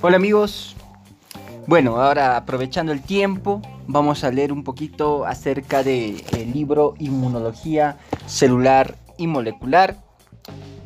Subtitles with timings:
[0.00, 0.76] Hola amigos.
[1.66, 6.22] Bueno, ahora aprovechando el tiempo, vamos a leer un poquito acerca del
[6.54, 9.96] libro Inmunología Celular y Molecular.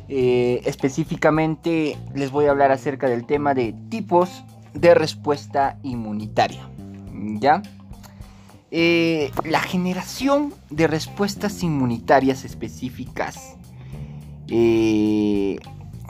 [0.09, 6.67] Eh, específicamente les voy a hablar acerca del tema de tipos de respuesta inmunitaria.
[7.39, 7.61] ¿Ya?
[8.71, 13.57] Eh, la generación de respuestas inmunitarias específicas
[14.47, 15.59] eh,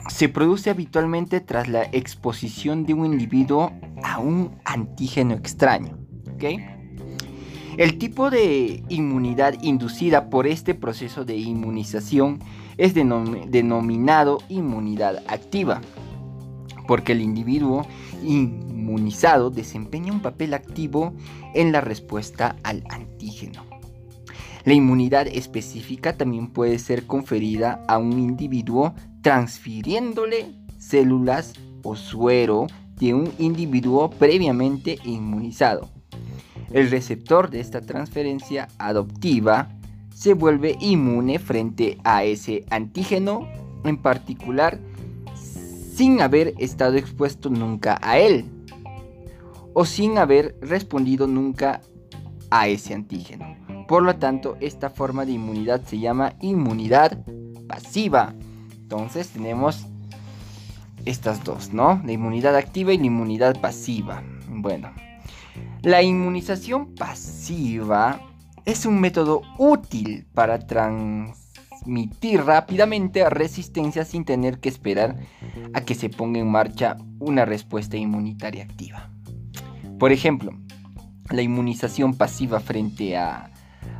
[0.08, 3.72] se produce habitualmente tras la exposición de un individuo
[4.02, 5.98] a un antígeno extraño.
[7.76, 12.38] El tipo de inmunidad inducida por este proceso de inmunización
[12.76, 15.80] es denominado inmunidad activa,
[16.86, 17.86] porque el individuo
[18.22, 21.14] inmunizado desempeña un papel activo
[21.54, 23.64] en la respuesta al antígeno.
[24.64, 32.66] La inmunidad específica también puede ser conferida a un individuo transfiriéndole células o suero
[33.00, 35.88] de un individuo previamente inmunizado.
[36.70, 39.70] El receptor de esta transferencia adoptiva
[40.14, 43.48] se vuelve inmune frente a ese antígeno
[43.84, 44.78] en particular
[45.34, 48.44] sin haber estado expuesto nunca a él
[49.72, 51.80] o sin haber respondido nunca
[52.50, 53.56] a ese antígeno.
[53.88, 57.24] Por lo tanto, esta forma de inmunidad se llama inmunidad
[57.66, 58.34] pasiva.
[58.94, 59.86] Entonces tenemos
[61.04, 62.00] estas dos, ¿no?
[62.04, 64.22] La inmunidad activa y la inmunidad pasiva.
[64.48, 64.92] Bueno,
[65.82, 68.20] la inmunización pasiva
[68.64, 75.16] es un método útil para transmitir rápidamente resistencia sin tener que esperar
[75.72, 79.10] a que se ponga en marcha una respuesta inmunitaria activa.
[79.98, 80.52] Por ejemplo,
[81.30, 83.50] la inmunización pasiva frente a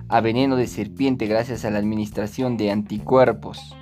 [0.06, 3.74] a veneno de serpiente gracias a la administración de anticuerpos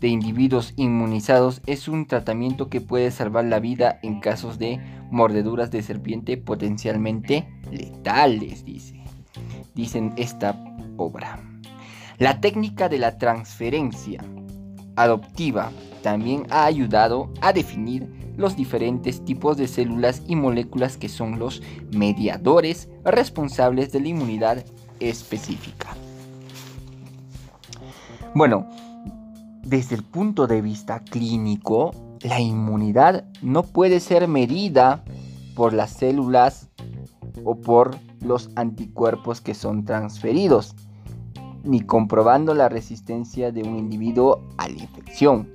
[0.00, 4.80] de individuos inmunizados es un tratamiento que puede salvar la vida en casos de
[5.10, 9.02] mordeduras de serpiente potencialmente letales, dice.
[9.74, 10.62] Dicen esta
[10.96, 11.40] obra.
[12.18, 14.24] La técnica de la transferencia
[14.96, 15.70] adoptiva
[16.02, 21.62] también ha ayudado a definir los diferentes tipos de células y moléculas que son los
[21.92, 24.64] mediadores responsables de la inmunidad
[25.00, 25.88] específica.
[28.34, 28.68] Bueno,
[29.66, 31.90] desde el punto de vista clínico,
[32.20, 35.02] la inmunidad no puede ser medida
[35.56, 36.68] por las células
[37.42, 40.76] o por los anticuerpos que son transferidos,
[41.64, 45.50] ni comprobando la resistencia de un individuo a la infección.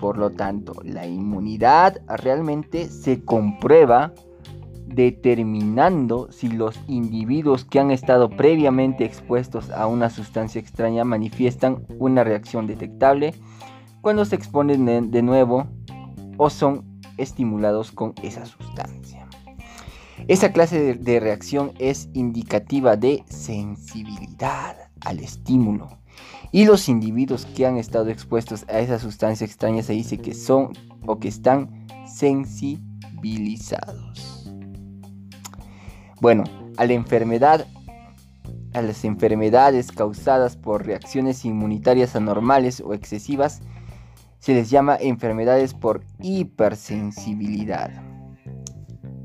[0.00, 4.12] Por lo tanto, la inmunidad realmente se comprueba
[4.94, 12.24] determinando si los individuos que han estado previamente expuestos a una sustancia extraña manifiestan una
[12.24, 13.34] reacción detectable
[14.00, 15.66] cuando se exponen de nuevo
[16.36, 16.84] o son
[17.16, 19.28] estimulados con esa sustancia.
[20.28, 25.88] Esa clase de, reacción es indicativa de sensibilidad al estímulo.
[26.52, 30.72] Y los individuos que han estado expuestos a esa sustancia extraña se dice que son
[31.06, 34.41] o que están sensibilizados.
[36.22, 36.44] Bueno,
[36.76, 36.84] a
[38.80, 43.60] las enfermedades causadas por reacciones inmunitarias anormales o excesivas,
[44.38, 47.90] se les llama enfermedades por hipersensibilidad.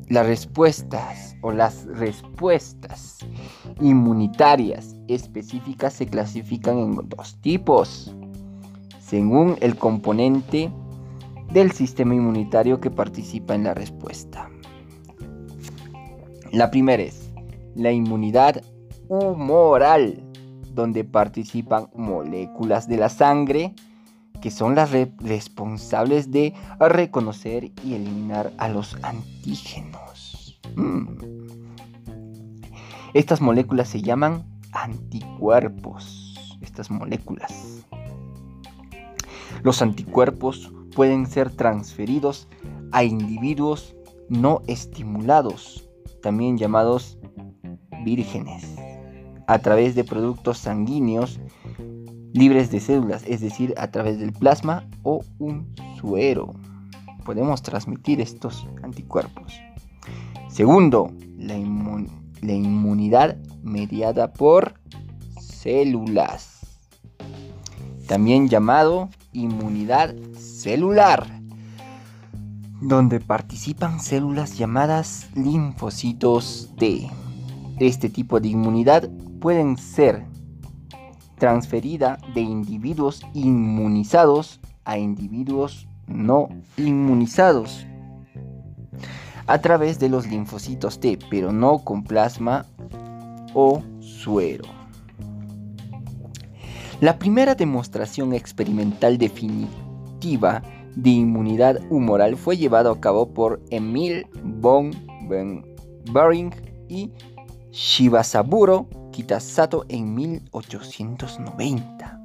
[0.09, 3.19] Las respuestas o las respuestas
[3.79, 8.15] inmunitarias específicas se clasifican en dos tipos,
[8.99, 10.71] según el componente
[11.53, 14.49] del sistema inmunitario que participa en la respuesta.
[16.51, 17.29] La primera es
[17.75, 18.63] la inmunidad
[19.09, 20.23] humoral,
[20.73, 23.73] donde participan moléculas de la sangre
[24.41, 30.59] que son las responsables de reconocer y eliminar a los antígenos.
[30.75, 31.07] Mm.
[33.13, 36.35] Estas moléculas se llaman anticuerpos.
[36.61, 37.85] Estas moléculas.
[39.63, 42.47] Los anticuerpos pueden ser transferidos
[42.91, 43.95] a individuos
[44.29, 45.86] no estimulados
[46.27, 47.17] también llamados
[48.03, 48.75] vírgenes,
[49.47, 51.39] a través de productos sanguíneos
[52.33, 56.53] libres de células, es decir, a través del plasma o un suero.
[57.23, 59.53] Podemos transmitir estos anticuerpos.
[60.49, 61.55] Segundo, la,
[62.41, 64.73] la inmunidad mediada por
[65.39, 66.59] células,
[68.05, 71.36] también llamado inmunidad celular
[72.81, 77.09] donde participan células llamadas linfocitos T.
[77.79, 79.09] Este tipo de inmunidad
[79.39, 80.25] pueden ser
[81.37, 87.85] transferida de individuos inmunizados a individuos no inmunizados.
[89.47, 92.65] a través de los linfocitos T, pero no con plasma
[93.53, 94.65] o suero.
[96.99, 100.61] La primera demostración experimental definitiva
[100.97, 104.91] de inmunidad humoral fue llevado a cabo por Emil von
[106.11, 106.51] Behring
[106.89, 107.11] y
[107.71, 112.19] Shibasaburo Kitasato en 1890.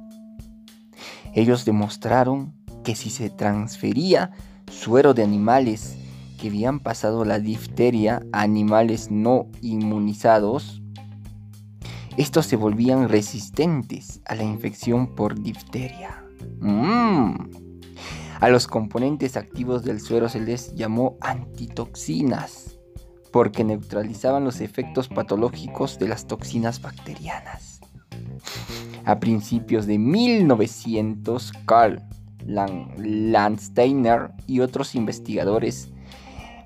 [1.35, 2.53] Ellos demostraron
[2.83, 4.31] que si se transfería
[4.71, 5.95] suero de animales
[6.39, 10.81] que habían pasado la difteria a animales no inmunizados,
[12.17, 16.25] estos se volvían resistentes a la infección por difteria.
[16.59, 17.62] Mm.
[18.43, 22.77] A los componentes activos del suero se les llamó antitoxinas,
[23.31, 27.79] porque neutralizaban los efectos patológicos de las toxinas bacterianas.
[29.05, 32.03] A principios de 1900, Carl
[32.45, 35.87] Landsteiner y otros investigadores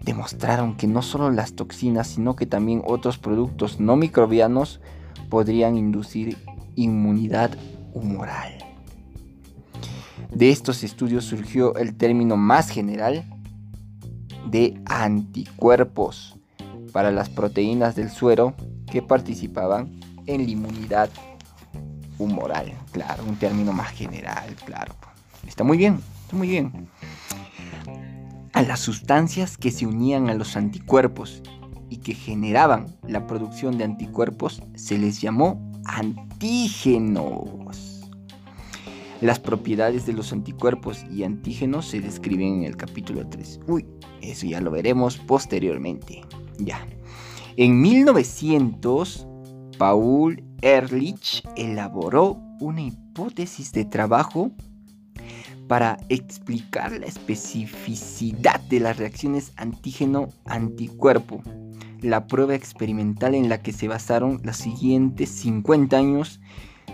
[0.01, 4.81] demostraron que no solo las toxinas, sino que también otros productos no microbianos
[5.29, 6.39] podrían inducir
[6.73, 7.55] inmunidad
[7.93, 8.66] humoral.
[10.31, 13.25] De estos estudios surgió el término más general
[14.49, 16.37] de anticuerpos
[16.91, 18.55] para las proteínas del suero
[18.91, 21.09] que participaban en la inmunidad
[22.17, 22.73] humoral.
[22.91, 24.93] Claro, un término más general, claro.
[25.45, 26.87] Está muy bien, está muy bien.
[28.53, 31.41] A las sustancias que se unían a los anticuerpos
[31.89, 37.66] y que generaban la producción de anticuerpos se les llamó antígenos.
[39.21, 43.61] Las propiedades de los anticuerpos y antígenos se describen en el capítulo 3.
[43.67, 43.85] Uy,
[44.21, 46.21] eso ya lo veremos posteriormente.
[46.59, 46.85] Ya.
[47.55, 49.27] En 1900,
[49.79, 54.51] Paul Ehrlich elaboró una hipótesis de trabajo
[55.67, 61.41] para explicar la especificidad de las reacciones antígeno-anticuerpo
[62.01, 66.39] la prueba experimental en la que se basaron los siguientes 50 años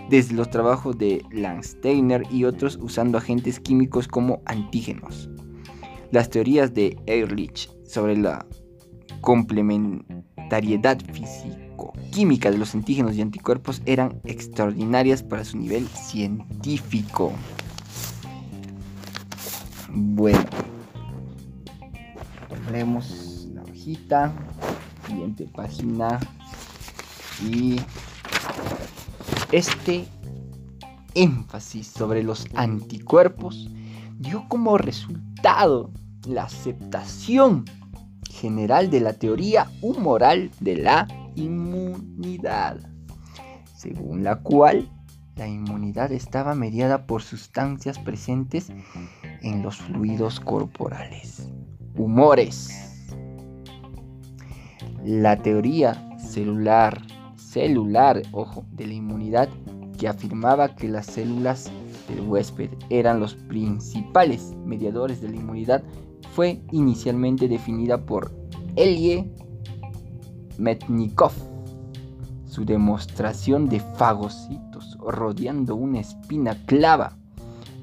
[0.08, 5.28] desde los trabajos de Landsteiner y otros usando agentes químicos como antígenos.
[6.10, 8.46] Las teorías de Ehrlich sobre la
[9.20, 17.32] complementariedad físico-química de los antígenos y anticuerpos eran extraordinarias para su nivel científico.
[19.90, 20.44] Bueno,
[22.70, 24.32] leemos la hojita
[25.06, 26.20] siguiente página.
[27.42, 27.80] Y
[29.54, 30.04] este
[31.14, 33.70] énfasis sobre los anticuerpos
[34.18, 35.92] dio como resultado
[36.26, 37.64] la aceptación
[38.28, 41.06] general de la teoría humoral de la
[41.36, 42.80] inmunidad,
[43.76, 44.90] según la cual
[45.36, 48.72] la inmunidad estaba mediada por sustancias presentes
[49.40, 51.48] en los fluidos corporales.
[51.96, 52.84] Humores
[55.04, 57.00] la teoría celular,
[57.54, 59.48] celular, ojo, de la inmunidad
[59.96, 61.70] que afirmaba que las células
[62.08, 65.84] del huésped eran los principales mediadores de la inmunidad
[66.34, 68.32] fue inicialmente definida por
[68.74, 69.30] Elie
[70.58, 71.30] Metnikov.
[72.44, 77.16] Su demostración de fagocitos rodeando una espina clava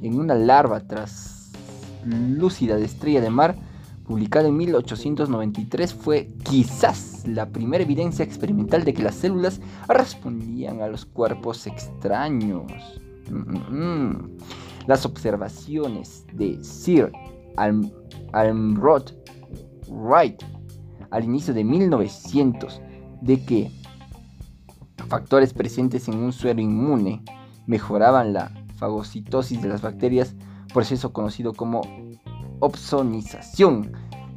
[0.01, 3.55] en una larva translúcida de estrella de mar
[4.05, 10.87] publicada en 1893, fue quizás la primera evidencia experimental de que las células respondían a
[10.87, 12.71] los cuerpos extraños.
[14.87, 17.11] Las observaciones de Sir
[18.33, 19.11] Almroth
[19.87, 20.41] Wright
[21.11, 22.81] al inicio de 1900
[23.21, 23.71] de que
[25.07, 27.21] factores presentes en un suero inmune
[27.67, 30.35] mejoraban la fagocitosis de las bacterias,
[30.73, 31.81] proceso conocido como
[32.59, 33.91] opsonización.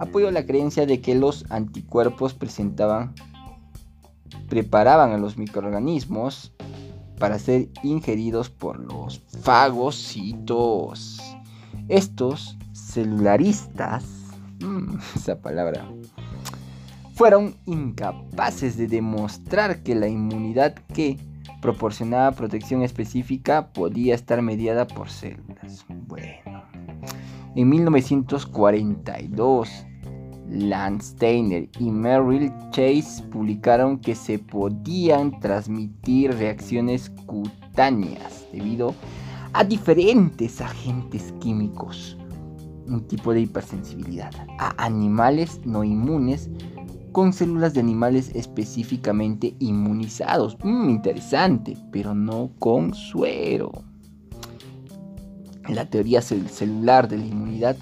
[0.05, 3.15] Apoyo la creencia de que los anticuerpos presentaban,
[4.51, 6.53] preparaban a los microorganismos
[7.19, 11.23] para ser ingeridos por los fagocitos.
[11.89, 14.05] Estos celularistas,
[14.61, 15.89] mm, esa palabra,
[17.15, 21.17] fueron incapaces de demostrar que la inmunidad que
[21.63, 25.87] proporcionaba protección específica podía estar mediada por células.
[25.89, 26.63] Bueno.
[27.57, 29.87] En 1942,
[30.55, 38.95] Landsteiner y Merrill Chase publicaron que se podían transmitir reacciones cutáneas debido
[39.53, 42.17] a diferentes agentes químicos,
[42.87, 46.49] un tipo de hipersensibilidad, a animales no inmunes
[47.13, 50.57] con células de animales específicamente inmunizados.
[50.65, 53.71] Mm, interesante, pero no con suero
[55.69, 57.77] la teoría celular de la inmunidad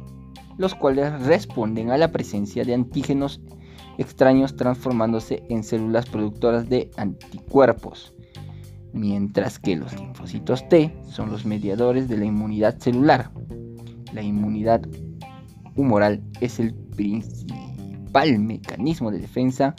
[0.59, 3.41] los cuales responden a la presencia de antígenos
[3.97, 8.13] extraños transformándose en células productoras de anticuerpos
[8.97, 13.31] mientras que los linfocitos T son los mediadores de la inmunidad celular.
[14.13, 14.81] La inmunidad
[15.75, 19.75] humoral es el principal mecanismo de defensa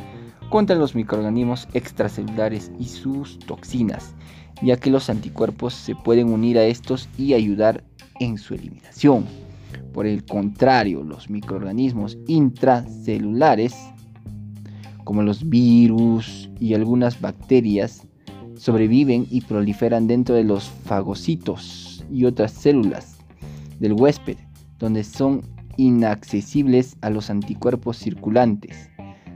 [0.49, 4.15] contra los microorganismos extracelulares y sus toxinas,
[4.63, 7.85] ya que los anticuerpos se pueden unir a estos y ayudar
[8.21, 9.27] en su eliminación.
[9.93, 13.77] Por el contrario, los microorganismos intracelulares,
[15.05, 18.08] como los virus y algunas bacterias,
[18.59, 23.19] sobreviven y proliferan dentro de los fagocitos y otras células
[23.79, 24.37] del huésped,
[24.79, 25.43] donde son
[25.77, 28.91] inaccesibles a los anticuerpos circulantes.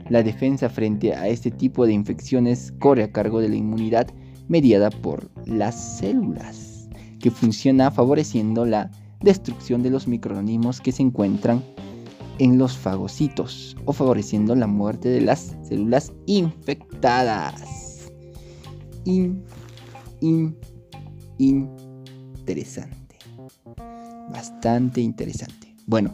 [0.09, 4.07] La defensa frente a este tipo de infecciones corre a cargo de la inmunidad
[4.49, 6.89] mediada por las células,
[7.19, 11.63] que funciona favoreciendo la destrucción de los microorganismos que se encuentran
[12.39, 17.82] en los fagocitos o favoreciendo la muerte de las células infectadas
[19.05, 19.43] in,
[20.21, 20.55] in,
[21.37, 23.17] interesante.
[24.31, 25.75] Bastante interesante.
[25.85, 26.13] Bueno,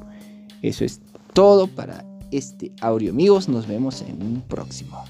[0.62, 1.02] eso es
[1.34, 3.48] todo para este audio, amigos.
[3.48, 5.04] Nos vemos en un próximo.